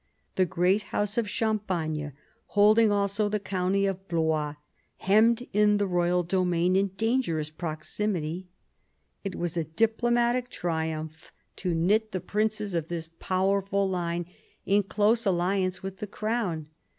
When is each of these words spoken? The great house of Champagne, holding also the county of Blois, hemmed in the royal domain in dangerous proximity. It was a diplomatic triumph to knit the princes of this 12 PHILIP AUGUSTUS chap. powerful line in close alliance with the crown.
The 0.33 0.47
great 0.47 0.81
house 0.89 1.15
of 1.19 1.29
Champagne, 1.29 2.13
holding 2.57 2.91
also 2.91 3.29
the 3.29 3.39
county 3.39 3.85
of 3.85 4.07
Blois, 4.07 4.55
hemmed 4.97 5.45
in 5.53 5.77
the 5.77 5.85
royal 5.85 6.23
domain 6.23 6.75
in 6.75 6.87
dangerous 6.97 7.51
proximity. 7.51 8.47
It 9.23 9.35
was 9.35 9.55
a 9.55 9.63
diplomatic 9.63 10.49
triumph 10.49 11.31
to 11.57 11.75
knit 11.75 12.13
the 12.13 12.19
princes 12.19 12.73
of 12.73 12.87
this 12.87 13.09
12 13.19 13.19
PHILIP 13.19 13.19
AUGUSTUS 13.19 13.19
chap. 13.19 13.29
powerful 13.69 13.87
line 13.87 14.25
in 14.65 14.81
close 14.81 15.23
alliance 15.27 15.83
with 15.83 15.97
the 15.97 16.07
crown. 16.07 16.67